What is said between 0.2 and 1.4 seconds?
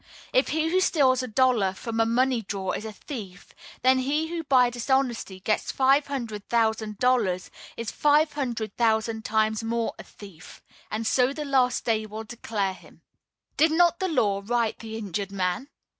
If he who steals a